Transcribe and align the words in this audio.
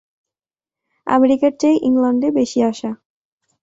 আমেরিকার 1.07 1.51
চেয়ে 1.59 1.77
ইংলণ্ডে 1.87 2.29
বেশী 2.37 2.59
আশা। 2.69 2.91